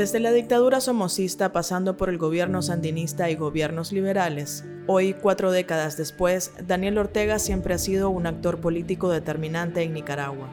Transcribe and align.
Desde 0.00 0.18
la 0.18 0.32
dictadura 0.32 0.80
somocista 0.80 1.52
pasando 1.52 1.98
por 1.98 2.08
el 2.08 2.16
gobierno 2.16 2.62
sandinista 2.62 3.28
y 3.28 3.34
gobiernos 3.34 3.92
liberales, 3.92 4.64
hoy, 4.86 5.12
cuatro 5.12 5.50
décadas 5.52 5.98
después, 5.98 6.52
Daniel 6.66 6.96
Ortega 6.96 7.38
siempre 7.38 7.74
ha 7.74 7.78
sido 7.78 8.08
un 8.08 8.26
actor 8.26 8.62
político 8.62 9.10
determinante 9.10 9.82
en 9.82 9.92
Nicaragua. 9.92 10.48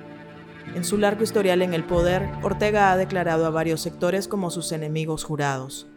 En 0.75 0.83
su 0.83 0.97
largo 0.97 1.23
historial 1.23 1.61
en 1.61 1.73
el 1.73 1.85
poder, 1.85 2.29
Ortega 2.43 2.91
ha 2.91 2.97
declarado 2.97 3.45
a 3.45 3.49
varios 3.49 3.79
sectores 3.79 4.27
como 4.27 4.51
sus 4.51 4.73
enemigos 4.73 5.23
jurados. 5.23 5.87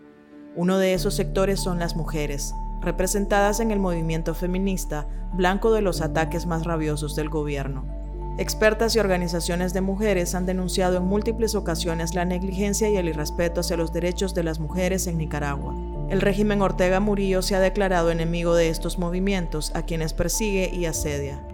Uno 0.54 0.78
de 0.78 0.94
esos 0.94 1.14
sectores 1.14 1.58
son 1.58 1.80
las 1.80 1.96
mujeres, 1.96 2.54
representadas 2.80 3.58
en 3.58 3.72
el 3.72 3.80
movimiento 3.80 4.32
feminista, 4.32 5.08
blanco 5.32 5.72
de 5.72 5.82
los 5.82 6.02
ataques 6.02 6.46
más 6.46 6.62
rabiosos 6.62 7.16
del 7.16 7.28
gobierno. 7.28 7.99
Expertas 8.38 8.96
y 8.96 8.98
organizaciones 8.98 9.74
de 9.74 9.80
mujeres 9.80 10.34
han 10.34 10.46
denunciado 10.46 10.96
en 10.96 11.04
múltiples 11.04 11.54
ocasiones 11.54 12.14
la 12.14 12.24
negligencia 12.24 12.88
y 12.88 12.96
el 12.96 13.08
irrespeto 13.08 13.60
hacia 13.60 13.76
los 13.76 13.92
derechos 13.92 14.34
de 14.34 14.44
las 14.44 14.60
mujeres 14.60 15.06
en 15.06 15.18
Nicaragua. 15.18 15.74
El 16.08 16.20
régimen 16.20 16.62
Ortega 16.62 17.00
Murillo 17.00 17.42
se 17.42 17.54
ha 17.54 17.60
declarado 17.60 18.10
enemigo 18.10 18.54
de 18.54 18.68
estos 18.68 18.98
movimientos, 18.98 19.72
a 19.74 19.84
quienes 19.84 20.14
persigue 20.14 20.70
y 20.72 20.86
asedia. 20.86 21.46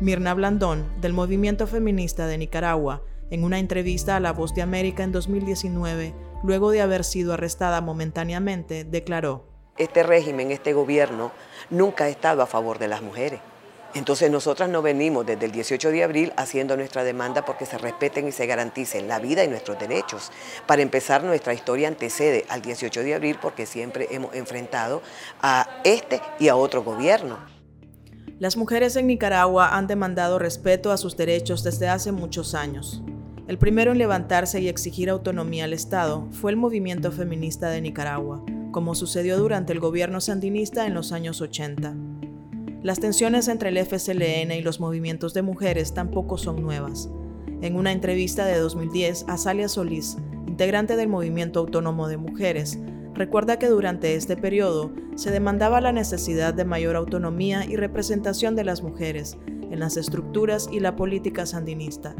Mirna 0.00 0.32
Blandón, 0.34 0.86
del 1.00 1.12
movimiento 1.12 1.66
feminista 1.66 2.26
de 2.26 2.38
Nicaragua, 2.38 3.02
en 3.30 3.44
una 3.44 3.58
entrevista 3.58 4.16
a 4.16 4.20
La 4.20 4.32
Voz 4.32 4.54
de 4.54 4.62
América 4.62 5.02
en 5.02 5.12
2019, 5.12 6.14
luego 6.42 6.70
de 6.70 6.80
haber 6.80 7.04
sido 7.04 7.32
arrestada 7.32 7.80
momentáneamente, 7.80 8.84
declaró, 8.84 9.44
Este 9.76 10.02
régimen, 10.02 10.50
este 10.50 10.72
gobierno, 10.72 11.32
nunca 11.70 12.04
ha 12.04 12.08
estado 12.08 12.42
a 12.42 12.46
favor 12.46 12.78
de 12.78 12.88
las 12.88 13.02
mujeres. 13.02 13.40
Entonces 13.94 14.30
nosotras 14.30 14.68
no 14.68 14.82
venimos 14.82 15.26
desde 15.26 15.46
el 15.46 15.52
18 15.52 15.90
de 15.90 16.04
abril 16.04 16.32
haciendo 16.36 16.76
nuestra 16.76 17.02
demanda 17.02 17.44
porque 17.44 17.66
se 17.66 17.76
respeten 17.76 18.28
y 18.28 18.32
se 18.32 18.46
garanticen 18.46 19.08
la 19.08 19.18
vida 19.18 19.42
y 19.42 19.48
nuestros 19.48 19.78
derechos. 19.78 20.30
Para 20.66 20.82
empezar, 20.82 21.24
nuestra 21.24 21.54
historia 21.54 21.88
antecede 21.88 22.44
al 22.48 22.62
18 22.62 23.02
de 23.02 23.14
abril 23.14 23.38
porque 23.42 23.66
siempre 23.66 24.06
hemos 24.10 24.34
enfrentado 24.34 25.02
a 25.42 25.80
este 25.82 26.20
y 26.38 26.48
a 26.48 26.56
otro 26.56 26.84
gobierno. 26.84 27.38
Las 28.38 28.56
mujeres 28.56 28.94
en 28.96 29.08
Nicaragua 29.08 29.76
han 29.76 29.86
demandado 29.86 30.38
respeto 30.38 30.92
a 30.92 30.96
sus 30.96 31.16
derechos 31.16 31.62
desde 31.64 31.88
hace 31.88 32.12
muchos 32.12 32.54
años. 32.54 33.02
El 33.48 33.58
primero 33.58 33.90
en 33.90 33.98
levantarse 33.98 34.60
y 34.60 34.68
exigir 34.68 35.10
autonomía 35.10 35.64
al 35.64 35.72
Estado 35.72 36.28
fue 36.30 36.52
el 36.52 36.56
movimiento 36.56 37.10
feminista 37.10 37.68
de 37.68 37.80
Nicaragua, 37.80 38.44
como 38.70 38.94
sucedió 38.94 39.36
durante 39.36 39.72
el 39.72 39.80
gobierno 39.80 40.20
sandinista 40.20 40.86
en 40.86 40.94
los 40.94 41.10
años 41.10 41.40
80. 41.40 42.09
Las 42.82 42.98
tensiones 42.98 43.48
entre 43.48 43.68
el 43.68 43.78
FSLN 43.84 44.52
y 44.52 44.62
los 44.62 44.80
movimientos 44.80 45.34
de 45.34 45.42
mujeres 45.42 45.92
tampoco 45.92 46.38
son 46.38 46.62
nuevas. 46.62 47.10
En 47.60 47.76
una 47.76 47.92
entrevista 47.92 48.46
de 48.46 48.58
2010, 48.58 49.26
Azalia 49.28 49.68
Solís, 49.68 50.16
integrante 50.46 50.96
del 50.96 51.10
Movimiento 51.10 51.60
Autónomo 51.60 52.08
de 52.08 52.16
Mujeres, 52.16 52.78
recuerda 53.12 53.58
que 53.58 53.68
durante 53.68 54.14
este 54.14 54.34
periodo 54.34 54.92
se 55.14 55.30
demandaba 55.30 55.82
la 55.82 55.92
necesidad 55.92 56.54
de 56.54 56.64
mayor 56.64 56.96
autonomía 56.96 57.66
y 57.66 57.76
representación 57.76 58.56
de 58.56 58.64
las 58.64 58.82
mujeres 58.82 59.36
en 59.46 59.78
las 59.78 59.98
estructuras 59.98 60.66
y 60.72 60.80
la 60.80 60.96
política 60.96 61.44
sandinista. 61.44 62.14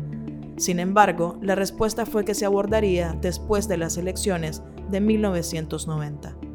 Sin 0.58 0.78
embargo, 0.78 1.38
la 1.40 1.54
respuesta 1.54 2.04
fue 2.04 2.26
que 2.26 2.34
se 2.34 2.44
abordaría 2.44 3.16
después 3.22 3.66
de 3.66 3.78
las 3.78 3.96
elecciones 3.96 4.62
de 4.90 5.00
1990. 5.00 6.49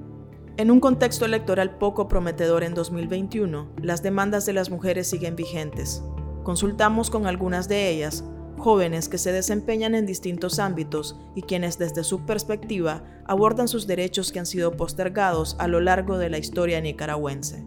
En 0.57 0.71
un 0.71 0.79
contexto 0.79 1.25
electoral 1.25 1.71
poco 1.71 2.07
prometedor 2.07 2.63
en 2.63 2.73
2021, 2.73 3.73
las 3.81 4.01
demandas 4.01 4.45
de 4.45 4.53
las 4.53 4.69
mujeres 4.69 5.09
siguen 5.09 5.35
vigentes. 5.35 6.01
Consultamos 6.43 7.09
con 7.09 7.27
algunas 7.27 7.67
de 7.67 7.89
ellas, 7.89 8.23
jóvenes 8.57 9.09
que 9.09 9.17
se 9.17 9.33
desempeñan 9.33 9.95
en 9.95 10.05
distintos 10.05 10.59
ámbitos 10.59 11.19
y 11.35 11.41
quienes 11.41 11.77
desde 11.77 12.05
su 12.05 12.25
perspectiva 12.25 13.03
abordan 13.25 13.67
sus 13.67 13.85
derechos 13.85 14.31
que 14.31 14.39
han 14.39 14.45
sido 14.45 14.77
postergados 14.77 15.57
a 15.59 15.67
lo 15.67 15.81
largo 15.81 16.17
de 16.17 16.29
la 16.29 16.37
historia 16.37 16.79
nicaragüense. 16.79 17.65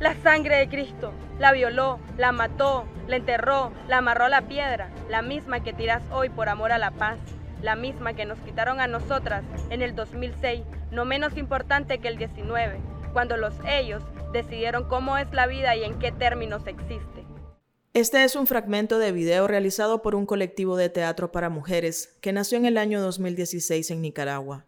La 0.00 0.20
sangre 0.24 0.56
de 0.56 0.68
Cristo 0.68 1.12
la 1.38 1.52
violó, 1.52 2.00
la 2.18 2.32
mató, 2.32 2.86
la 3.06 3.14
enterró, 3.14 3.70
la 3.86 3.98
amarró 3.98 4.24
a 4.24 4.30
la 4.30 4.48
piedra, 4.48 4.90
la 5.08 5.22
misma 5.22 5.62
que 5.62 5.72
tiras 5.72 6.02
hoy 6.10 6.28
por 6.28 6.48
amor 6.48 6.72
a 6.72 6.78
la 6.78 6.90
paz 6.90 7.20
la 7.64 7.76
misma 7.76 8.14
que 8.14 8.26
nos 8.26 8.38
quitaron 8.40 8.78
a 8.78 8.86
nosotras 8.86 9.42
en 9.70 9.80
el 9.80 9.96
2006, 9.96 10.62
no 10.90 11.06
menos 11.06 11.36
importante 11.38 11.98
que 11.98 12.08
el 12.08 12.18
19, 12.18 12.78
cuando 13.14 13.38
los 13.38 13.54
ellos 13.66 14.02
decidieron 14.34 14.84
cómo 14.86 15.16
es 15.16 15.32
la 15.32 15.46
vida 15.46 15.74
y 15.74 15.82
en 15.82 15.98
qué 15.98 16.12
términos 16.12 16.66
existe. 16.66 17.24
Este 17.94 18.22
es 18.22 18.36
un 18.36 18.46
fragmento 18.46 18.98
de 18.98 19.12
video 19.12 19.46
realizado 19.46 20.02
por 20.02 20.14
un 20.14 20.26
colectivo 20.26 20.76
de 20.76 20.90
teatro 20.90 21.32
para 21.32 21.48
mujeres 21.48 22.18
que 22.20 22.32
nació 22.32 22.58
en 22.58 22.66
el 22.66 22.76
año 22.76 23.00
2016 23.00 23.90
en 23.92 24.02
Nicaragua. 24.02 24.66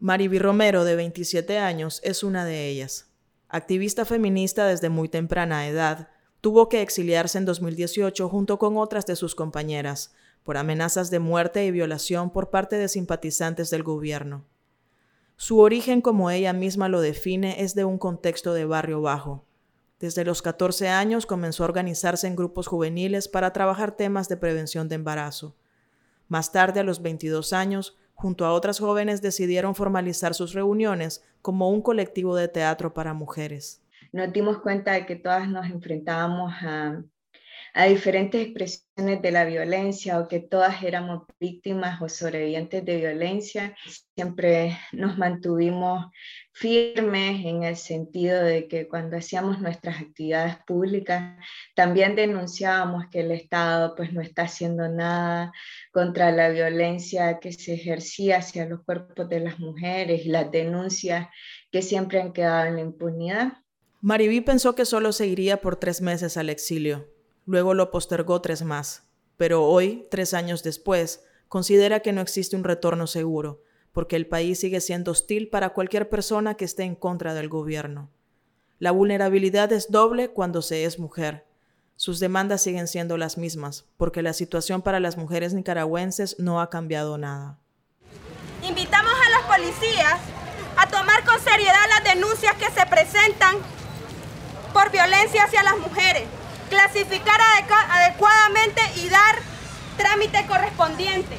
Mariby 0.00 0.40
Romero, 0.40 0.84
de 0.84 0.96
27 0.96 1.58
años, 1.58 2.00
es 2.02 2.24
una 2.24 2.44
de 2.44 2.66
ellas. 2.66 3.12
Activista 3.48 4.04
feminista 4.04 4.66
desde 4.66 4.88
muy 4.88 5.08
temprana 5.08 5.68
edad, 5.68 6.08
tuvo 6.40 6.68
que 6.68 6.82
exiliarse 6.82 7.38
en 7.38 7.44
2018 7.44 8.28
junto 8.28 8.58
con 8.58 8.78
otras 8.78 9.06
de 9.06 9.14
sus 9.14 9.36
compañeras, 9.36 10.12
por 10.44 10.56
amenazas 10.56 11.10
de 11.10 11.18
muerte 11.18 11.64
y 11.64 11.70
violación 11.70 12.30
por 12.30 12.50
parte 12.50 12.76
de 12.76 12.88
simpatizantes 12.88 13.70
del 13.70 13.82
gobierno. 13.82 14.44
Su 15.36 15.58
origen, 15.58 16.00
como 16.00 16.30
ella 16.30 16.52
misma 16.52 16.88
lo 16.88 17.00
define, 17.00 17.62
es 17.62 17.74
de 17.74 17.84
un 17.84 17.98
contexto 17.98 18.54
de 18.54 18.64
barrio 18.64 19.00
bajo. 19.00 19.44
Desde 19.98 20.24
los 20.24 20.42
14 20.42 20.88
años 20.88 21.26
comenzó 21.26 21.62
a 21.62 21.66
organizarse 21.66 22.26
en 22.26 22.36
grupos 22.36 22.66
juveniles 22.66 23.28
para 23.28 23.52
trabajar 23.52 23.96
temas 23.96 24.28
de 24.28 24.36
prevención 24.36 24.88
de 24.88 24.96
embarazo. 24.96 25.56
Más 26.28 26.50
tarde, 26.50 26.80
a 26.80 26.84
los 26.84 27.02
22 27.02 27.52
años, 27.52 27.96
junto 28.14 28.44
a 28.44 28.52
otras 28.52 28.78
jóvenes 28.78 29.22
decidieron 29.22 29.74
formalizar 29.74 30.34
sus 30.34 30.54
reuniones 30.54 31.24
como 31.40 31.70
un 31.70 31.82
colectivo 31.82 32.36
de 32.36 32.48
teatro 32.48 32.94
para 32.94 33.14
mujeres. 33.14 33.82
Nos 34.12 34.32
dimos 34.32 34.58
cuenta 34.58 34.92
de 34.92 35.06
que 35.06 35.16
todas 35.16 35.48
nos 35.48 35.66
enfrentábamos 35.66 36.52
a 36.62 37.02
a 37.74 37.86
diferentes 37.86 38.42
expresiones 38.42 39.22
de 39.22 39.30
la 39.30 39.44
violencia 39.44 40.18
o 40.18 40.28
que 40.28 40.40
todas 40.40 40.82
éramos 40.82 41.22
víctimas 41.40 42.00
o 42.02 42.08
sobrevivientes 42.08 42.84
de 42.84 42.96
violencia. 42.96 43.74
Siempre 44.14 44.78
nos 44.92 45.16
mantuvimos 45.16 46.06
firmes 46.52 47.44
en 47.46 47.62
el 47.62 47.76
sentido 47.76 48.42
de 48.42 48.68
que 48.68 48.86
cuando 48.86 49.16
hacíamos 49.16 49.60
nuestras 49.60 50.00
actividades 50.00 50.56
públicas 50.66 51.38
también 51.74 52.14
denunciábamos 52.14 53.06
que 53.10 53.20
el 53.20 53.30
Estado 53.30 53.94
pues 53.96 54.12
no 54.12 54.20
está 54.20 54.42
haciendo 54.42 54.88
nada 54.88 55.52
contra 55.92 56.30
la 56.30 56.50
violencia 56.50 57.38
que 57.40 57.52
se 57.52 57.74
ejercía 57.74 58.38
hacia 58.38 58.66
los 58.66 58.84
cuerpos 58.84 59.28
de 59.30 59.40
las 59.40 59.58
mujeres 59.58 60.26
y 60.26 60.28
las 60.28 60.50
denuncias 60.50 61.28
que 61.70 61.80
siempre 61.80 62.20
han 62.20 62.34
quedado 62.34 62.66
en 62.66 62.76
la 62.76 62.82
impunidad. 62.82 63.52
Mariví 64.02 64.40
pensó 64.40 64.74
que 64.74 64.84
solo 64.84 65.12
se 65.12 65.28
iría 65.28 65.60
por 65.60 65.76
tres 65.76 66.00
meses 66.00 66.36
al 66.36 66.50
exilio, 66.50 67.08
Luego 67.44 67.74
lo 67.74 67.90
postergó 67.90 68.40
tres 68.40 68.62
más, 68.62 69.02
pero 69.36 69.64
hoy, 69.64 70.06
tres 70.10 70.32
años 70.32 70.62
después, 70.62 71.24
considera 71.48 72.00
que 72.00 72.12
no 72.12 72.20
existe 72.20 72.54
un 72.54 72.62
retorno 72.62 73.08
seguro, 73.08 73.62
porque 73.92 74.14
el 74.14 74.28
país 74.28 74.60
sigue 74.60 74.80
siendo 74.80 75.10
hostil 75.10 75.48
para 75.48 75.70
cualquier 75.70 76.08
persona 76.08 76.54
que 76.54 76.64
esté 76.64 76.84
en 76.84 76.94
contra 76.94 77.34
del 77.34 77.48
gobierno. 77.48 78.10
La 78.78 78.92
vulnerabilidad 78.92 79.72
es 79.72 79.90
doble 79.90 80.30
cuando 80.30 80.62
se 80.62 80.84
es 80.84 81.00
mujer. 81.00 81.44
Sus 81.96 82.20
demandas 82.20 82.62
siguen 82.62 82.86
siendo 82.86 83.16
las 83.16 83.36
mismas, 83.38 83.86
porque 83.96 84.22
la 84.22 84.34
situación 84.34 84.80
para 84.80 85.00
las 85.00 85.16
mujeres 85.16 85.52
nicaragüenses 85.52 86.38
no 86.38 86.60
ha 86.60 86.70
cambiado 86.70 87.18
nada. 87.18 87.58
Invitamos 88.62 89.12
a 89.12 89.30
los 89.30 89.56
policías 89.56 90.20
a 90.76 90.88
tomar 90.88 91.24
con 91.24 91.40
seriedad 91.40 91.88
las 91.88 92.14
denuncias 92.14 92.54
que 92.54 92.70
se 92.70 92.86
presentan 92.86 93.56
por 94.72 94.92
violencia 94.92 95.44
hacia 95.44 95.64
las 95.64 95.78
mujeres 95.78 96.22
clasificar 96.72 97.38
adecuadamente 97.90 98.80
y 99.04 99.10
dar 99.10 99.36
trámite 99.98 100.38
correspondiente. 100.48 101.36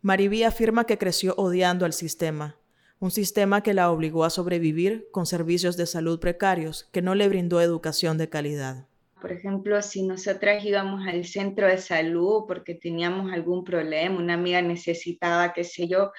Maribí 0.00 0.44
afirma 0.44 0.84
que 0.84 0.96
creció 0.96 1.34
odiando 1.36 1.84
al 1.84 1.92
sistema, 1.92 2.56
un 3.00 3.10
sistema 3.10 3.62
que 3.62 3.74
la 3.74 3.90
obligó 3.90 4.24
a 4.24 4.30
sobrevivir 4.30 5.08
con 5.12 5.26
servicios 5.26 5.76
de 5.76 5.84
salud 5.84 6.20
precarios, 6.20 6.88
que 6.90 7.02
no 7.02 7.14
le 7.14 7.28
brindó 7.28 7.60
educación 7.60 8.16
de 8.16 8.30
calidad. 8.30 8.86
Por 9.20 9.30
ejemplo, 9.30 9.82
si 9.82 10.02
nosotras 10.04 10.64
íbamos 10.64 11.06
al 11.06 11.26
centro 11.26 11.66
de 11.66 11.76
salud 11.76 12.44
porque 12.46 12.74
teníamos 12.74 13.30
algún 13.32 13.62
problema, 13.62 14.16
una 14.16 14.34
amiga 14.34 14.62
necesitaba, 14.62 15.52
qué 15.52 15.64
sé 15.64 15.86
yo, 15.86 16.12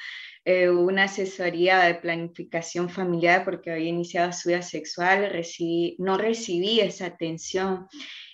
eh, 0.45 0.69
una 0.69 1.03
asesoría 1.03 1.79
de 1.79 1.95
planificación 1.95 2.89
familiar 2.89 3.43
porque 3.45 3.71
había 3.71 3.89
iniciado 3.89 4.31
su 4.31 4.49
vida 4.49 4.61
sexual, 4.61 5.29
recibí, 5.29 5.95
no 5.99 6.17
recibí 6.17 6.79
esa 6.79 7.07
atención. 7.07 7.87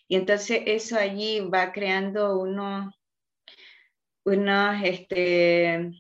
Y 0.08 0.16
entonces 0.16 0.62
eso 0.66 0.98
allí 0.98 1.40
va 1.42 1.72
creando 1.72 2.40
uno, 2.40 2.94
uno, 4.24 4.84
este, 4.84 5.92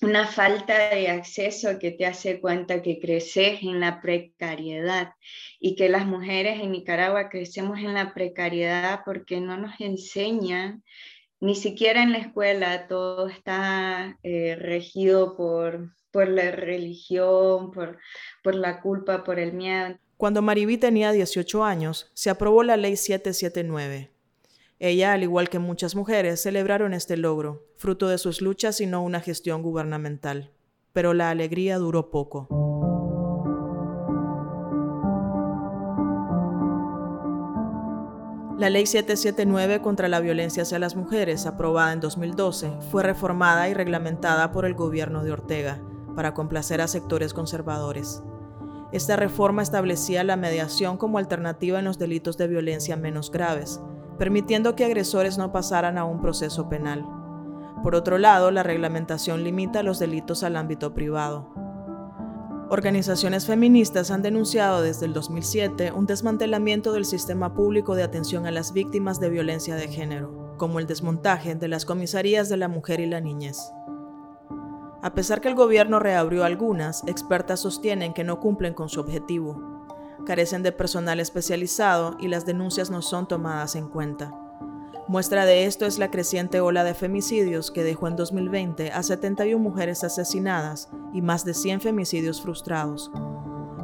una 0.00 0.26
falta 0.26 0.90
de 0.90 1.08
acceso 1.08 1.78
que 1.78 1.90
te 1.90 2.06
hace 2.06 2.40
cuenta 2.40 2.82
que 2.82 3.00
creces 3.00 3.62
en 3.62 3.80
la 3.80 4.00
precariedad 4.00 5.12
y 5.58 5.76
que 5.76 5.88
las 5.88 6.06
mujeres 6.06 6.60
en 6.60 6.72
Nicaragua 6.72 7.28
crecemos 7.28 7.78
en 7.78 7.94
la 7.94 8.14
precariedad 8.14 9.00
porque 9.04 9.40
no 9.40 9.56
nos 9.56 9.80
enseñan 9.80 10.84
ni 11.44 11.54
siquiera 11.54 12.02
en 12.02 12.12
la 12.12 12.18
escuela 12.18 12.88
todo 12.88 13.28
está 13.28 14.18
eh, 14.22 14.56
regido 14.58 15.36
por, 15.36 15.94
por 16.10 16.26
la 16.26 16.50
religión, 16.52 17.70
por, 17.70 17.98
por 18.42 18.54
la 18.54 18.80
culpa, 18.80 19.24
por 19.24 19.38
el 19.38 19.52
miedo. 19.52 19.98
Cuando 20.16 20.40
Maribí 20.40 20.78
tenía 20.78 21.12
18 21.12 21.62
años, 21.62 22.10
se 22.14 22.30
aprobó 22.30 22.62
la 22.62 22.78
Ley 22.78 22.96
779. 22.96 24.10
Ella, 24.78 25.12
al 25.12 25.22
igual 25.22 25.50
que 25.50 25.58
muchas 25.58 25.94
mujeres, 25.94 26.40
celebraron 26.40 26.94
este 26.94 27.18
logro, 27.18 27.66
fruto 27.76 28.08
de 28.08 28.16
sus 28.16 28.40
luchas 28.40 28.80
y 28.80 28.86
no 28.86 29.02
una 29.02 29.20
gestión 29.20 29.60
gubernamental. 29.60 30.50
Pero 30.94 31.12
la 31.12 31.28
alegría 31.28 31.76
duró 31.76 32.10
poco. 32.10 32.48
La 38.64 38.70
Ley 38.70 38.86
779 38.86 39.82
contra 39.82 40.08
la 40.08 40.20
violencia 40.20 40.62
hacia 40.62 40.78
las 40.78 40.96
mujeres, 40.96 41.44
aprobada 41.44 41.92
en 41.92 42.00
2012, 42.00 42.72
fue 42.90 43.02
reformada 43.02 43.68
y 43.68 43.74
reglamentada 43.74 44.52
por 44.52 44.64
el 44.64 44.72
gobierno 44.72 45.22
de 45.22 45.32
Ortega 45.32 45.82
para 46.16 46.32
complacer 46.32 46.80
a 46.80 46.88
sectores 46.88 47.34
conservadores. 47.34 48.22
Esta 48.90 49.16
reforma 49.16 49.60
establecía 49.60 50.24
la 50.24 50.38
mediación 50.38 50.96
como 50.96 51.18
alternativa 51.18 51.78
en 51.78 51.84
los 51.84 51.98
delitos 51.98 52.38
de 52.38 52.48
violencia 52.48 52.96
menos 52.96 53.30
graves, 53.30 53.82
permitiendo 54.18 54.74
que 54.74 54.86
agresores 54.86 55.36
no 55.36 55.52
pasaran 55.52 55.98
a 55.98 56.06
un 56.06 56.22
proceso 56.22 56.66
penal. 56.70 57.06
Por 57.82 57.94
otro 57.94 58.16
lado, 58.16 58.50
la 58.50 58.62
reglamentación 58.62 59.44
limita 59.44 59.82
los 59.82 59.98
delitos 59.98 60.42
al 60.42 60.56
ámbito 60.56 60.94
privado. 60.94 61.63
Organizaciones 62.74 63.46
feministas 63.46 64.10
han 64.10 64.20
denunciado 64.20 64.82
desde 64.82 65.06
el 65.06 65.12
2007 65.12 65.92
un 65.92 66.06
desmantelamiento 66.06 66.92
del 66.92 67.04
sistema 67.04 67.54
público 67.54 67.94
de 67.94 68.02
atención 68.02 68.46
a 68.46 68.50
las 68.50 68.72
víctimas 68.72 69.20
de 69.20 69.30
violencia 69.30 69.76
de 69.76 69.86
género, 69.86 70.56
como 70.58 70.80
el 70.80 70.88
desmontaje 70.88 71.54
de 71.54 71.68
las 71.68 71.84
comisarías 71.84 72.48
de 72.48 72.56
la 72.56 72.66
mujer 72.66 72.98
y 72.98 73.06
la 73.06 73.20
niñez. 73.20 73.60
A 75.02 75.14
pesar 75.14 75.40
que 75.40 75.46
el 75.46 75.54
gobierno 75.54 76.00
reabrió 76.00 76.42
algunas, 76.42 77.06
expertas 77.06 77.60
sostienen 77.60 78.12
que 78.12 78.24
no 78.24 78.40
cumplen 78.40 78.74
con 78.74 78.88
su 78.88 78.98
objetivo. 78.98 79.86
Carecen 80.26 80.64
de 80.64 80.72
personal 80.72 81.20
especializado 81.20 82.16
y 82.18 82.26
las 82.26 82.44
denuncias 82.44 82.90
no 82.90 83.02
son 83.02 83.28
tomadas 83.28 83.76
en 83.76 83.86
cuenta. 83.86 84.34
Muestra 85.06 85.44
de 85.44 85.66
esto 85.66 85.84
es 85.84 85.98
la 85.98 86.10
creciente 86.10 86.60
ola 86.60 86.82
de 86.82 86.94
femicidios 86.94 87.70
que 87.70 87.84
dejó 87.84 88.08
en 88.08 88.16
2020 88.16 88.90
a 88.90 89.02
71 89.02 89.62
mujeres 89.62 90.02
asesinadas 90.02 90.88
y 91.12 91.20
más 91.20 91.44
de 91.44 91.52
100 91.52 91.82
femicidios 91.82 92.40
frustrados. 92.40 93.10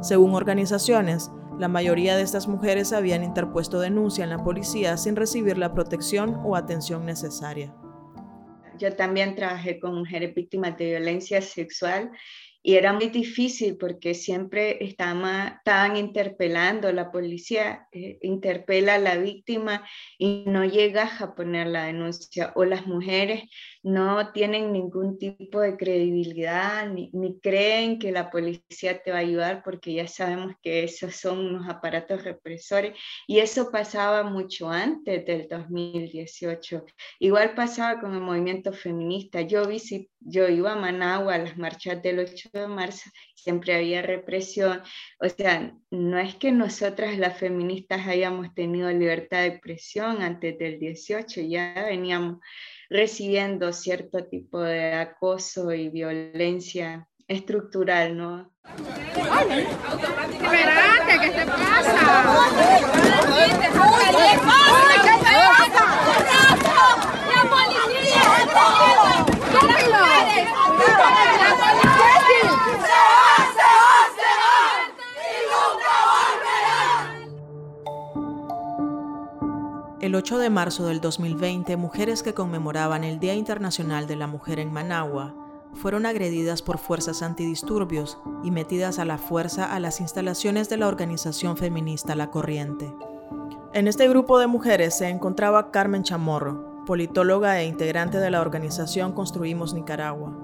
Según 0.01 0.33
organizaciones, 0.33 1.29
la 1.59 1.67
mayoría 1.67 2.15
de 2.15 2.23
estas 2.23 2.47
mujeres 2.47 2.91
habían 2.91 3.23
interpuesto 3.23 3.79
denuncia 3.79 4.23
en 4.23 4.31
la 4.31 4.43
policía 4.43 4.97
sin 4.97 5.15
recibir 5.15 5.59
la 5.59 5.75
protección 5.75 6.41
o 6.43 6.55
atención 6.55 7.05
necesaria. 7.05 7.71
Yo 8.79 8.95
también 8.95 9.35
trabajé 9.35 9.79
con 9.79 9.93
mujeres 9.93 10.33
víctimas 10.33 10.75
de 10.79 10.85
violencia 10.85 11.39
sexual 11.43 12.09
y 12.63 12.75
era 12.75 12.93
muy 12.93 13.07
difícil 13.07 13.77
porque 13.77 14.13
siempre 14.13 14.83
estaban, 14.83 15.55
estaban 15.57 15.97
interpelando, 15.97 16.91
la 16.91 17.11
policía 17.11 17.87
eh, 17.91 18.19
interpela 18.21 18.95
a 18.95 18.99
la 18.99 19.17
víctima 19.17 19.87
y 20.17 20.43
no 20.45 20.63
llega 20.65 21.09
a 21.19 21.35
poner 21.35 21.67
la 21.67 21.85
denuncia, 21.85 22.51
o 22.55 22.65
las 22.65 22.85
mujeres 22.85 23.43
no 23.83 24.31
tienen 24.31 24.71
ningún 24.71 25.17
tipo 25.17 25.59
de 25.59 25.75
credibilidad 25.75 26.87
ni, 26.87 27.11
creen 27.41 27.97
que 27.97 28.11
la 28.11 28.29
policía 28.29 29.01
te 29.01 29.11
va 29.11 29.17
a 29.17 29.21
ayudar 29.21 29.63
porque 29.63 29.93
ya 29.93 30.07
sabemos 30.07 30.53
que 30.61 30.83
esos 30.83 31.15
son 31.15 31.39
unos 31.39 31.67
aparatos 31.67 32.23
represores 32.23 32.95
y 33.27 33.39
eso 33.39 33.71
pasaba 33.71 34.23
mucho 34.23 34.69
antes 34.69 35.25
del 35.25 35.47
2018. 35.47 36.85
Igual 37.19 37.55
pasaba 37.55 37.99
con 37.99 38.13
el 38.13 38.21
movimiento 38.21 38.71
feminista. 38.71 39.41
Yo, 39.41 39.67
vi, 39.67 39.81
yo 40.19 40.47
iba 40.47 40.73
a 40.73 40.75
Managua 40.75 41.35
a 41.35 41.39
las 41.39 41.57
marchas 41.57 42.01
del 42.03 42.19
8 42.19 42.49
de 42.53 42.67
marzo, 42.67 43.09
siempre 43.33 43.73
había 43.73 44.03
represión. 44.03 44.81
O 45.19 45.27
sea, 45.27 45.75
no 45.89 46.19
es 46.19 46.35
que 46.35 46.51
nosotras 46.51 47.17
las 47.17 47.37
feministas 47.37 48.07
hayamos 48.07 48.53
tenido 48.53 48.91
libertad 48.91 49.39
de 49.39 49.47
expresión 49.47 50.21
antes 50.21 50.57
del 50.59 50.79
18, 50.79 51.41
ya 51.41 51.73
veníamos 51.87 52.39
recibiendo 52.91 53.71
cierto 53.71 54.25
tipo 54.25 54.59
de 54.59 54.95
acoso 54.95 55.71
y 55.71 55.87
violencia 55.87 57.07
estructural, 57.25 58.17
¿no? 58.17 58.51
Espérate, 60.33 61.19
¿qué 61.21 61.29
te 61.29 61.45
pasa? 61.45 61.93
¡La 67.33 67.49
policía! 67.49 68.31
El 80.11 80.15
8 80.15 80.39
de 80.39 80.49
marzo 80.49 80.85
del 80.87 80.99
2020, 80.99 81.77
mujeres 81.77 82.21
que 82.21 82.33
conmemoraban 82.33 83.05
el 83.05 83.17
Día 83.21 83.33
Internacional 83.33 84.07
de 84.07 84.17
la 84.17 84.27
Mujer 84.27 84.59
en 84.59 84.73
Managua 84.73 85.33
fueron 85.71 86.05
agredidas 86.05 86.61
por 86.61 86.79
fuerzas 86.79 87.21
antidisturbios 87.21 88.17
y 88.43 88.51
metidas 88.51 88.99
a 88.99 89.05
la 89.05 89.17
fuerza 89.17 89.73
a 89.73 89.79
las 89.79 90.01
instalaciones 90.01 90.67
de 90.67 90.75
la 90.75 90.89
organización 90.89 91.55
feminista 91.55 92.13
La 92.15 92.29
Corriente. 92.29 92.93
En 93.71 93.87
este 93.87 94.09
grupo 94.09 94.37
de 94.37 94.47
mujeres 94.47 94.97
se 94.97 95.07
encontraba 95.07 95.71
Carmen 95.71 96.03
Chamorro, 96.03 96.83
politóloga 96.85 97.61
e 97.61 97.65
integrante 97.67 98.17
de 98.17 98.31
la 98.31 98.41
organización 98.41 99.13
Construimos 99.13 99.73
Nicaragua. 99.73 100.35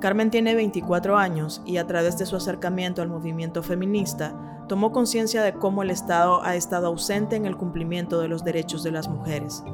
Carmen 0.00 0.30
tiene 0.30 0.54
24 0.54 1.16
años 1.16 1.60
y 1.66 1.78
a 1.78 1.86
través 1.86 2.18
de 2.18 2.26
su 2.26 2.36
acercamiento 2.36 3.02
al 3.02 3.08
movimiento 3.08 3.64
feminista 3.64 4.64
tomó 4.68 4.92
conciencia 4.92 5.42
de 5.42 5.54
cómo 5.54 5.82
el 5.82 5.90
Estado 5.90 6.42
ha 6.44 6.54
estado 6.54 6.86
ausente 6.86 7.34
en 7.34 7.46
el 7.46 7.56
cumplimiento 7.56 8.20
de 8.20 8.28
los 8.28 8.44
derechos 8.44 8.84
de 8.84 8.92
las 8.92 9.08
mujeres. 9.08 9.64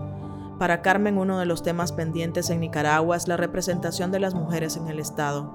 Para 0.59 0.83
Carmen, 0.83 1.19
uno 1.19 1.39
de 1.39 1.47
los 1.47 1.63
temas 1.63 1.93
pendientes 1.93 2.49
en 2.49 2.61
Nicaragua 2.61 3.17
es 3.17 3.29
la 3.29 3.37
representación 3.37 4.13
de 4.13 4.21
las 4.21 4.35
mujeres 4.35 4.77
en 4.77 4.87
el 4.87 5.01
Estado. 5.01 5.53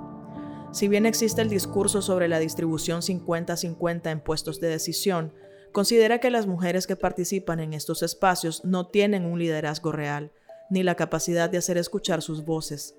Si 0.71 0.87
bien 0.87 1.07
existe 1.07 1.41
el 1.41 1.49
discurso 1.49 2.01
sobre 2.03 2.27
la 2.27 2.37
distribución 2.37 3.01
50-50 3.01 4.11
en 4.11 4.19
puestos 4.19 4.59
de 4.59 4.67
decisión, 4.67 5.33
considera 5.71 6.19
que 6.19 6.29
las 6.29 6.45
mujeres 6.45 6.85
que 6.85 6.95
participan 6.95 7.59
en 7.59 7.73
estos 7.73 8.03
espacios 8.03 8.63
no 8.65 8.87
tienen 8.87 9.25
un 9.25 9.39
liderazgo 9.39 9.91
real, 9.91 10.31
ni 10.69 10.83
la 10.83 10.93
capacidad 10.95 11.49
de 11.49 11.57
hacer 11.57 11.77
escuchar 11.77 12.21
sus 12.21 12.45
voces. 12.45 12.98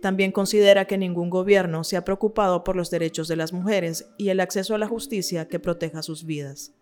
También 0.00 0.30
considera 0.30 0.84
que 0.84 0.96
ningún 0.96 1.28
gobierno 1.28 1.82
se 1.82 1.96
ha 1.96 2.04
preocupado 2.04 2.62
por 2.62 2.76
los 2.76 2.90
derechos 2.90 3.26
de 3.26 3.36
las 3.36 3.52
mujeres 3.52 4.14
y 4.16 4.30
el 4.30 4.40
acceso 4.40 4.74
a 4.74 4.78
la 4.78 4.86
justicia 4.86 5.48
que 5.48 5.58
proteja 5.58 6.02
sus 6.02 6.24
vidas. 6.24 6.74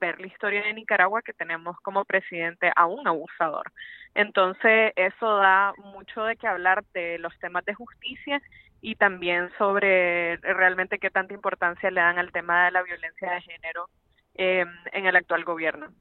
Ver 0.00 0.20
la 0.20 0.26
historia 0.26 0.62
de 0.62 0.72
Nicaragua 0.72 1.22
que 1.22 1.32
tenemos 1.32 1.76
como 1.80 2.04
presidente 2.04 2.70
a 2.74 2.86
un 2.86 3.06
abusador. 3.06 3.72
Entonces, 4.14 4.92
eso 4.96 5.36
da 5.36 5.72
mucho 5.78 6.24
de 6.24 6.36
qué 6.36 6.46
hablar 6.46 6.84
de 6.92 7.18
los 7.18 7.36
temas 7.38 7.64
de 7.64 7.74
justicia 7.74 8.40
y 8.80 8.96
también 8.96 9.50
sobre 9.58 10.36
realmente 10.38 10.98
qué 10.98 11.10
tanta 11.10 11.34
importancia 11.34 11.90
le 11.90 12.00
dan 12.00 12.18
al 12.18 12.32
tema 12.32 12.66
de 12.66 12.72
la 12.72 12.82
violencia 12.82 13.30
de 13.32 13.40
género 13.42 13.88
eh, 14.34 14.64
en 14.92 15.06
el 15.06 15.16
actual 15.16 15.44
gobierno 15.44 15.92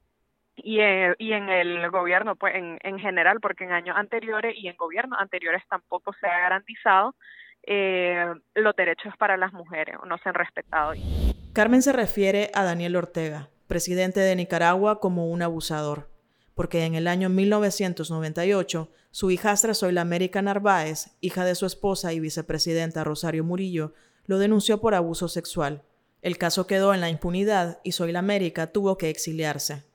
y, 0.56 0.80
eh, 0.80 1.16
y 1.18 1.34
en 1.34 1.50
el 1.50 1.90
gobierno 1.90 2.36
pues 2.36 2.56
en, 2.56 2.78
en 2.82 3.00
general 3.00 3.40
porque 3.42 3.64
en 3.64 3.72
años 3.72 3.96
anteriores 3.98 4.56
y 4.58 4.68
en 4.68 4.76
gobiernos 4.76 5.20
anteriores 5.20 5.64
tampoco 5.70 6.14
se 6.20 6.28
ha 6.28 6.40
garantizado 6.40 7.16
eh, 7.64 8.26
los 8.56 8.76
derechos 8.76 9.14
para 9.18 9.38
las 9.38 9.54
mujeres 9.54 9.96
no 10.08 10.18
se 10.18 10.30
han 10.30 10.36
respetado. 10.36 10.94
Carmen 11.54 11.82
se 11.82 11.94
refiere 11.94 12.50
a 12.54 12.64
Daniel 12.64 12.96
Ortega, 12.96 13.50
presidente 13.68 14.20
de 14.20 14.36
Nicaragua, 14.36 15.00
como 15.00 15.30
un 15.30 15.42
abusador, 15.42 16.10
porque 16.56 16.86
en 16.86 16.96
el 16.96 17.08
año 17.08 17.30
1998 17.30 18.90
su 19.12 19.32
hijastra 19.32 19.74
Zoila 19.74 20.02
América 20.02 20.42
Narváez, 20.42 21.18
hija 21.20 21.46
de 21.46 21.56
su 21.56 21.66
esposa 21.66 22.14
y 22.14 22.20
vicepresidenta 22.20 23.04
Rosario 23.04 23.44
Murillo, 23.44 23.94
lo 24.26 24.40
denunció 24.40 24.80
por 24.80 24.96
abuso 24.96 25.28
sexual. 25.28 25.84
El 26.22 26.38
caso 26.38 26.68
quedó 26.68 26.94
en 26.94 27.02
la 27.02 27.10
impunidad 27.10 27.80
y 27.84 27.92
Zoila 27.92 28.20
América 28.20 28.72
tuvo 28.72 28.98
que 28.98 29.10
exiliarse 29.10 29.91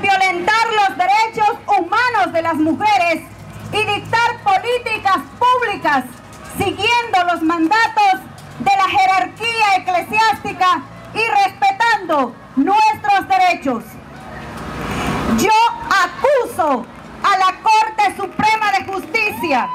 violentar 0.00 0.66
los 0.72 0.96
derechos 0.96 1.58
humanos 1.66 2.32
de 2.32 2.42
las 2.42 2.54
mujeres 2.54 3.22
y 3.72 3.84
dictar 3.84 4.42
políticas 4.42 5.18
públicas 5.38 6.04
siguiendo 6.56 7.24
los 7.32 7.42
mandatos 7.42 8.20
de 8.58 8.70
la 8.76 8.88
jerarquía 8.88 9.76
eclesiástica 9.76 10.82
y 11.14 11.44
respetando 11.44 12.34
nuestros 12.56 13.28
derechos. 13.28 13.84
Yo 15.38 15.50
acuso 16.04 16.86
a 17.22 17.38
la 17.38 17.54
Corte 17.62 18.16
Suprema 18.16 18.72
de 18.72 18.84
Justicia 18.92 19.68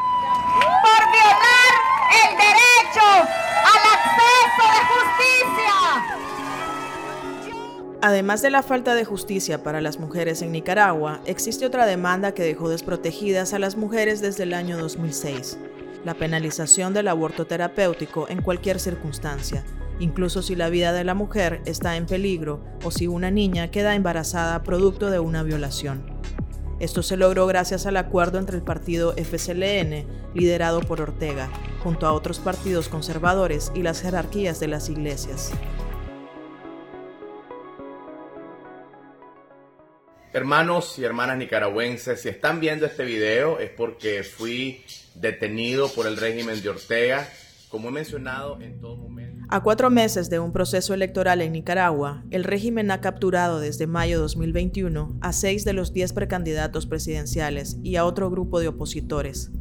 por 0.82 1.12
violar 1.12 1.74
el 2.24 2.38
derecho 2.38 3.08
al 3.72 3.82
acceso 3.96 4.64
de 4.74 4.82
justicia 4.94 6.33
Además 8.06 8.42
de 8.42 8.50
la 8.50 8.64
falta 8.64 8.96
de 8.96 9.06
justicia 9.06 9.64
para 9.64 9.80
las 9.80 9.98
mujeres 9.98 10.42
en 10.42 10.52
Nicaragua, 10.52 11.22
existe 11.26 11.66
otra 11.66 11.86
demanda 11.86 12.34
que 12.34 12.44
dejó 12.44 12.68
desprotegidas 12.68 13.54
a 13.54 13.60
las 13.60 13.78
mujeres 13.78 14.20
desde 14.20 14.44
el 14.44 14.54
año 14.54 14.78
2006, 14.78 15.58
la 16.04 16.14
penalización 16.14 16.94
del 16.94 17.08
aborto 17.08 17.48
terapéutico 17.48 18.28
en 18.28 18.42
cualquier 18.42 18.82
circunstancia, 18.82 19.64
incluso 20.02 20.42
si 20.42 20.54
la 20.58 20.68
vida 20.68 20.92
de 20.92 21.06
la 21.06 21.14
mujer 21.14 21.62
está 21.64 21.96
en 21.96 22.06
peligro 22.06 22.60
o 22.84 22.92
si 22.92 23.08
una 23.08 23.32
niña 23.32 23.72
queda 23.72 23.96
embarazada 23.96 24.64
producto 24.64 25.10
de 25.10 25.20
una 25.20 25.42
violación. 25.42 26.04
Esto 26.82 27.04
se 27.04 27.16
logró 27.16 27.48
gracias 27.48 27.86
al 27.86 27.96
acuerdo 27.96 28.38
entre 28.38 28.58
el 28.58 28.64
partido 28.64 29.14
FCLN, 29.16 30.06
liderado 30.34 30.82
por 30.82 31.00
Ortega, 31.00 31.48
junto 31.82 32.06
a 32.06 32.12
otros 32.12 32.40
partidos 32.40 32.90
conservadores 32.90 33.72
y 33.74 33.82
las 33.82 34.02
jerarquías 34.02 34.60
de 34.60 34.68
las 34.68 34.90
iglesias. 34.90 35.54
Hermanos 40.36 40.98
y 40.98 41.04
hermanas 41.04 41.38
nicaragüenses, 41.38 42.22
si 42.22 42.30
están 42.30 42.60
viendo 42.60 42.88
este 42.88 43.06
video 43.06 43.60
es 43.60 43.70
porque 43.70 44.24
fui 44.24 44.84
detenido 45.14 45.90
por 45.90 46.08
el 46.08 46.18
régimen 46.18 46.60
de 46.64 46.70
Ortega, 46.70 47.30
como 47.70 47.90
he 47.90 47.92
mencionado 47.92 48.60
en 48.60 48.80
todo 48.80 48.98
momento. 48.98 49.46
A 49.50 49.62
cuatro 49.62 49.92
meses 49.92 50.32
de 50.32 50.40
un 50.40 50.52
proceso 50.52 50.96
electoral 50.96 51.42
en 51.42 51.54
Nicaragua, 51.54 52.24
el 52.32 52.44
régimen 52.46 52.90
ha 52.90 53.00
capturado 53.00 53.60
desde 53.60 53.86
mayo 53.86 54.20
2021 54.20 55.20
a 55.22 55.34
seis 55.34 55.66
de 55.66 55.74
los 55.74 55.94
diez 55.94 56.14
precandidatos 56.14 56.88
presidenciales 56.88 57.78
y 57.84 57.98
a 57.98 58.06
otro 58.06 58.32
grupo 58.32 58.60
de 58.60 58.70
opositores. 58.70 59.52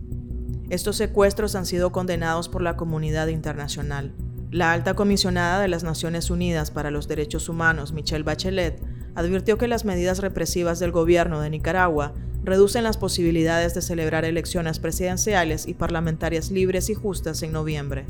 Estos 0.71 0.97
secuestros 0.97 1.55
han 1.55 1.67
sido 1.67 1.93
condenados 1.93 2.49
por 2.49 2.62
la 2.62 2.79
comunidad 2.79 3.26
internacional. 3.26 4.14
La 4.50 4.73
alta 4.73 4.95
comisionada 4.95 5.61
de 5.61 5.69
las 5.69 5.85
Naciones 5.85 6.31
Unidas 6.31 6.71
para 6.71 6.91
los 6.91 7.09
Derechos 7.09 7.50
Humanos, 7.50 7.93
Michelle 7.93 8.23
Bachelet, 8.23 8.83
advirtió 9.14 9.59
que 9.59 9.69
las 9.69 9.85
medidas 9.85 10.19
represivas 10.19 10.78
del 10.78 10.92
gobierno 10.92 11.40
de 11.40 11.50
Nicaragua 11.50 12.14
reducen 12.45 12.85
las 12.85 12.97
posibilidades 12.97 13.75
de 13.75 13.83
celebrar 13.83 14.25
elecciones 14.25 14.78
presidenciales 14.78 15.69
y 15.69 15.75
parlamentarias 15.75 16.50
libres 16.50 16.90
y 16.90 16.95
justas 16.95 17.42
en 17.42 17.52
noviembre. 17.52 18.04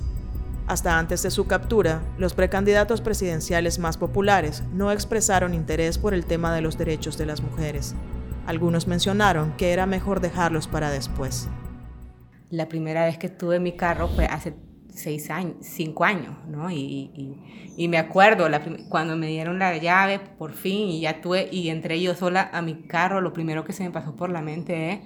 Hasta 0.67 0.99
antes 0.99 1.23
de 1.23 1.31
su 1.31 1.47
captura, 1.47 2.03
los 2.19 2.35
precandidatos 2.35 3.01
presidenciales 3.01 3.79
más 3.79 3.99
populares 3.99 4.63
no 4.73 4.93
expresaron 4.93 5.55
interés 5.55 5.99
por 5.99 6.15
el 6.15 6.25
tema 6.25 6.55
de 6.55 6.63
los 6.63 6.79
derechos 6.79 7.19
de 7.19 7.27
las 7.27 7.43
mujeres. 7.43 7.95
Algunos 8.47 8.87
mencionaron 8.87 9.53
que 9.57 9.73
era 9.73 9.87
mejor 9.87 10.21
dejarlos 10.21 10.69
para 10.69 10.91
después. 10.91 11.49
La 12.49 12.69
primera 12.69 13.05
vez 13.05 13.19
que 13.19 13.27
estuve 13.27 13.57
en 13.57 13.63
mi 13.65 13.77
carro 13.77 14.09
fue 14.09 14.27
hace 14.27 14.55
seis 14.95 15.31
años, 15.31 15.57
cinco 15.61 16.05
años, 16.05 16.37
¿no? 16.47 16.71
Y, 16.71 17.62
me 17.77 17.99
acuerdo 17.99 18.49
cuando 18.89 19.17
me 19.17 19.29
dieron 19.29 19.59
la 19.59 19.77
llave, 19.77 20.19
por 20.19 20.53
fin, 20.53 20.89
y 20.89 21.01
ya 21.01 21.21
tuve, 21.21 21.49
y 21.51 21.69
entré 21.71 22.01
yo 22.01 22.15
sola 22.15 22.51
a 22.53 22.63
mi 22.63 22.83
carro, 22.83 23.21
lo 23.21 23.33
primero 23.33 23.65
que 23.65 23.73
se 23.73 23.83
me 23.83 23.91
pasó 23.91 24.15
por 24.15 24.31
la 24.31 24.43
mente 24.43 24.93
es, 24.93 25.01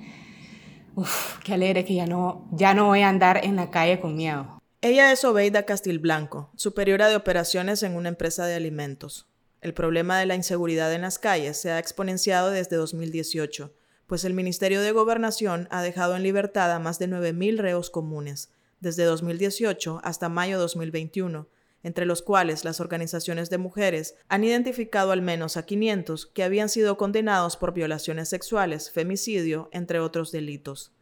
uff, 0.94 1.38
qué 1.44 1.54
alegre 1.54 1.84
que 1.84 1.94
ya 1.94 2.06
no, 2.06 2.48
ya 2.52 2.74
no 2.74 2.86
voy 2.86 3.02
a 3.02 3.08
andar 3.08 3.44
en 3.44 3.56
la 3.56 3.70
calle 3.70 4.00
con 4.00 4.16
miedo. 4.16 4.58
Ella 4.82 5.10
es 5.12 5.24
Obeida 5.24 5.64
Castilblanco, 5.64 6.50
superiora 6.56 7.08
de 7.08 7.16
operaciones 7.16 7.82
en 7.82 7.96
una 7.96 8.08
empresa 8.08 8.46
de 8.46 8.54
alimentos. 8.54 9.28
El 9.60 9.72
problema 9.72 10.18
de 10.18 10.26
la 10.26 10.34
inseguridad 10.34 10.92
en 10.92 11.02
las 11.02 11.18
calles 11.18 11.56
se 11.56 11.70
ha 11.70 11.78
exponenciado 11.78 12.50
desde 12.50 12.76
2018, 12.76 13.74
pues 14.06 14.24
el 14.24 14.34
Ministerio 14.34 14.80
de 14.82 14.92
Gobernación 14.92 15.66
ha 15.70 15.82
dejado 15.82 16.14
en 16.14 16.22
libertad 16.22 16.70
a 16.72 16.78
más 16.78 16.98
de 16.98 17.08
9.000 17.08 17.58
reos 17.58 17.90
comunes, 17.90 18.50
desde 18.80 19.04
2018 19.04 20.00
hasta 20.04 20.28
mayo 20.28 20.58
2021, 20.58 21.48
entre 21.86 22.04
los 22.04 22.20
cuales 22.20 22.64
las 22.64 22.80
organizaciones 22.80 23.48
de 23.48 23.58
mujeres 23.58 24.16
han 24.28 24.42
identificado 24.42 25.12
al 25.12 25.22
menos 25.22 25.56
a 25.56 25.64
500 25.64 26.26
que 26.26 26.42
habían 26.42 26.68
sido 26.68 26.96
condenados 26.96 27.56
por 27.56 27.72
violaciones 27.72 28.28
sexuales, 28.28 28.90
femicidio, 28.90 29.68
entre 29.70 30.00
otros 30.00 30.32
delitos. 30.32 30.92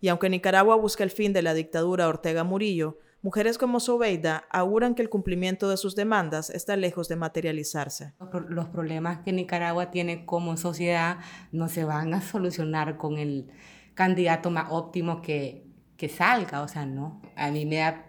Y 0.00 0.06
aunque 0.06 0.30
Nicaragua 0.30 0.76
busca 0.76 1.02
el 1.02 1.10
fin 1.10 1.32
de 1.32 1.42
la 1.42 1.54
dictadura 1.54 2.06
Ortega 2.06 2.44
Murillo, 2.44 3.00
mujeres 3.20 3.58
como 3.58 3.80
Sobeida 3.80 4.44
auguran 4.52 4.94
que 4.94 5.02
el 5.02 5.10
cumplimiento 5.10 5.68
de 5.68 5.76
sus 5.76 5.96
demandas 5.96 6.50
está 6.50 6.76
lejos 6.76 7.08
de 7.08 7.16
materializarse. 7.16 8.14
Los 8.48 8.68
problemas 8.68 9.24
que 9.24 9.32
Nicaragua 9.32 9.90
tiene 9.90 10.24
como 10.24 10.56
sociedad 10.56 11.18
no 11.50 11.68
se 11.68 11.84
van 11.84 12.14
a 12.14 12.22
solucionar 12.22 12.96
con 12.96 13.18
el 13.18 13.48
candidato 13.94 14.52
más 14.52 14.68
óptimo 14.70 15.20
que 15.20 15.66
que 15.96 16.08
salga, 16.08 16.62
o 16.62 16.68
sea, 16.68 16.86
no. 16.86 17.20
A 17.36 17.50
mí 17.50 17.64
me 17.66 17.76
da 17.76 18.04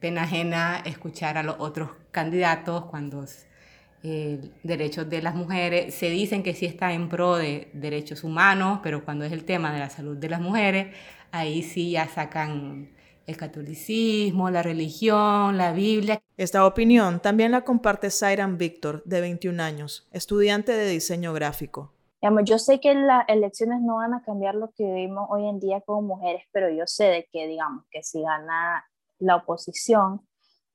pena 0.00 0.22
ajena 0.22 0.82
escuchar 0.84 1.38
a 1.38 1.42
los 1.42 1.56
otros 1.58 1.90
candidatos 2.10 2.84
cuando 2.86 3.24
eh, 4.02 4.40
derechos 4.62 5.08
de 5.08 5.22
las 5.22 5.34
mujeres 5.34 5.94
se 5.94 6.10
dicen 6.10 6.42
que 6.42 6.54
sí 6.54 6.66
está 6.66 6.92
en 6.92 7.08
pro 7.08 7.36
de 7.36 7.70
derechos 7.72 8.24
humanos, 8.24 8.80
pero 8.82 9.04
cuando 9.04 9.24
es 9.24 9.32
el 9.32 9.44
tema 9.44 9.72
de 9.72 9.80
la 9.80 9.90
salud 9.90 10.16
de 10.16 10.28
las 10.28 10.40
mujeres, 10.40 10.94
ahí 11.32 11.62
sí 11.62 11.92
ya 11.92 12.06
sacan 12.08 12.90
el 13.26 13.36
catolicismo, 13.36 14.50
la 14.50 14.62
religión, 14.62 15.58
la 15.58 15.72
Biblia. 15.72 16.22
Esta 16.36 16.64
opinión 16.64 17.20
también 17.20 17.52
la 17.52 17.62
comparte 17.62 18.10
Sairan 18.10 18.56
Víctor, 18.56 19.02
de 19.04 19.20
21 19.20 19.62
años, 19.62 20.08
estudiante 20.12 20.72
de 20.72 20.88
diseño 20.88 21.32
gráfico 21.32 21.92
yo 22.44 22.58
sé 22.58 22.80
que 22.80 22.94
las 22.94 23.24
elecciones 23.28 23.80
no 23.80 23.96
van 23.96 24.14
a 24.14 24.22
cambiar 24.22 24.54
lo 24.54 24.70
que 24.72 24.84
vivimos 24.84 25.28
hoy 25.30 25.48
en 25.48 25.60
día 25.60 25.80
como 25.82 26.16
mujeres, 26.16 26.42
pero 26.52 26.68
yo 26.70 26.86
sé 26.86 27.04
de 27.04 27.28
que, 27.32 27.46
digamos, 27.46 27.84
que 27.90 28.02
si 28.02 28.22
gana 28.22 28.84
la 29.18 29.36
oposición, 29.36 30.26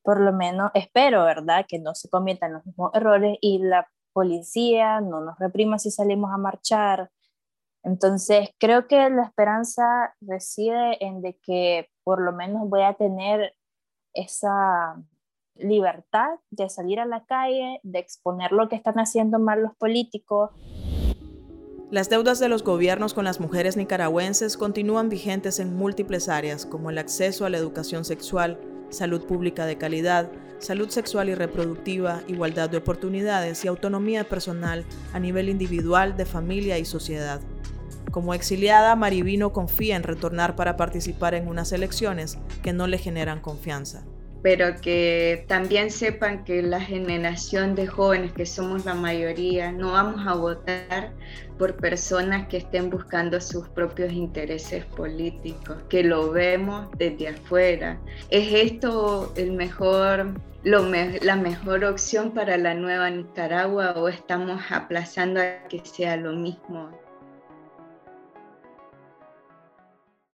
por 0.04 0.20
lo 0.20 0.34
menos 0.34 0.72
espero, 0.74 1.24
¿verdad?, 1.24 1.66
que 1.68 1.80
no 1.80 1.96
se 1.96 2.10
cometan 2.10 2.54
los 2.54 2.66
mismos 2.66 2.92
errores 2.94 3.38
y 3.42 3.60
la 3.60 3.88
policía 4.14 5.02
no 5.02 5.22
nos 5.22 5.38
reprima 5.40 5.80
si 5.80 5.92
salimos 5.92 6.32
a 6.32 6.38
marchar. 6.38 7.10
Entonces, 7.84 8.50
creo 8.60 8.88
que 8.88 9.10
la 9.10 9.24
esperanza 9.24 10.16
reside 10.22 11.04
en 11.04 11.22
de 11.22 11.38
que 11.42 11.90
por 12.04 12.22
lo 12.22 12.32
menos 12.32 12.70
voy 12.70 12.84
a 12.84 12.94
tener 12.94 13.54
esa 14.14 15.02
libertad 15.56 16.30
de 16.50 16.70
salir 16.70 17.00
a 17.00 17.06
la 17.06 17.26
calle, 17.26 17.80
de 17.84 18.00
exponer 18.00 18.52
lo 18.52 18.70
que 18.70 18.76
están 18.76 18.96
haciendo 18.96 19.40
mal 19.40 19.62
los 19.62 19.76
políticos 19.76 20.52
las 21.94 22.10
deudas 22.10 22.40
de 22.40 22.50
los 22.50 22.64
gobiernos 22.64 23.14
con 23.14 23.24
las 23.24 23.40
mujeres 23.40 23.78
nicaragüenses 23.78 24.58
continúan 24.58 25.10
vigentes 25.10 25.60
en 25.60 25.76
múltiples 25.76 26.28
áreas, 26.28 26.66
como 26.66 26.90
el 26.90 26.98
acceso 26.98 27.46
a 27.46 27.52
la 27.52 27.60
educación 27.60 28.04
sexual, 28.04 28.60
salud 28.90 29.28
pública 29.28 29.68
de 29.68 29.78
calidad, 29.78 30.32
salud 30.58 30.90
sexual 30.90 31.30
y 31.30 31.36
reproductiva, 31.36 32.24
igualdad 32.28 32.72
de 32.72 32.78
oportunidades 32.78 33.64
y 33.64 33.68
autonomía 33.68 34.24
personal 34.24 34.86
a 35.14 35.20
nivel 35.20 35.50
individual, 35.50 36.18
de 36.18 36.26
familia 36.26 36.80
y 36.80 36.86
sociedad. 36.86 37.42
Como 38.10 38.34
exiliada, 38.34 38.96
Marivino 38.96 39.54
confía 39.54 39.96
en 39.96 40.02
retornar 40.02 40.56
para 40.56 40.78
participar 40.78 41.36
en 41.36 41.48
unas 41.48 41.74
elecciones 41.74 42.40
que 42.64 42.74
no 42.74 42.88
le 42.88 42.98
generan 42.98 43.40
confianza 43.40 44.04
pero 44.44 44.76
que 44.82 45.46
también 45.48 45.90
sepan 45.90 46.44
que 46.44 46.62
la 46.62 46.82
generación 46.82 47.76
de 47.76 47.88
jóvenes, 47.88 48.34
que 48.34 48.46
somos 48.46 48.84
la 48.84 48.94
mayoría, 48.94 49.72
no 49.72 49.94
vamos 49.94 50.28
a 50.28 50.36
votar 50.36 51.14
por 51.58 51.78
personas 51.78 52.50
que 52.50 52.58
estén 52.58 52.90
buscando 52.90 53.40
sus 53.40 53.70
propios 53.70 54.12
intereses 54.12 54.84
políticos, 54.84 55.78
que 55.88 56.04
lo 56.04 56.32
vemos 56.32 56.90
desde 56.98 57.30
afuera. 57.30 57.98
¿Es 58.30 58.52
esto 58.52 59.32
el 59.38 59.54
mejor, 59.54 60.34
la 60.64 61.36
mejor 61.38 61.86
opción 61.86 62.32
para 62.32 62.58
la 62.58 62.74
nueva 62.74 63.10
Nicaragua 63.10 63.94
o 63.96 64.10
estamos 64.10 64.62
aplazando 64.70 65.40
a 65.40 65.64
que 65.70 65.82
sea 65.86 66.18
lo 66.18 66.34
mismo 66.34 67.03